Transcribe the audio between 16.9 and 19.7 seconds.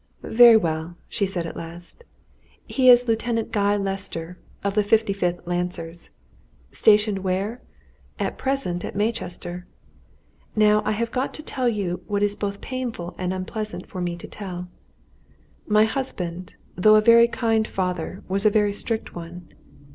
a very kind father, was a very strict one.